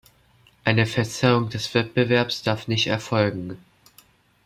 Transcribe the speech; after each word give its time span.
Eine 0.63 0.87
Verzerrung 0.87 1.49
des 1.49 1.75
Wettbewerbs 1.75 2.41
darf 2.41 2.67
nicht 2.67 2.87
erfolgen. 2.87 3.63